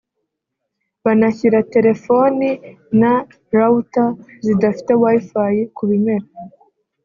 banashyira 1.03 1.59
telefoni 1.73 2.49
na 2.99 3.13
Router 3.57 4.09
zidafite 4.45 4.91
Wi-Fi 5.01 5.53
ku 5.75 5.83
bimera 5.89 6.27